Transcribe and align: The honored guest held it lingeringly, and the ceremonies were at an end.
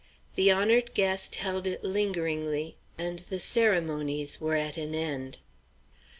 The 0.33 0.49
honored 0.49 0.95
guest 0.95 1.35
held 1.35 1.67
it 1.67 1.83
lingeringly, 1.83 2.75
and 2.97 3.19
the 3.19 3.39
ceremonies 3.39 4.41
were 4.41 4.55
at 4.55 4.75
an 4.75 4.95
end. 4.95 5.37